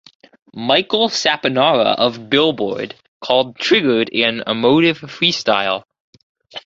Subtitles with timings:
[0.55, 5.83] Michael Saponara of "Billboard" called "Triggered" an "emotive freestyle".